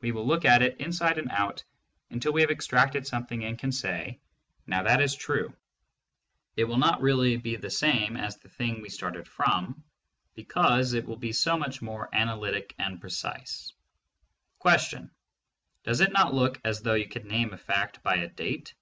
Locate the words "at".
0.44-0.62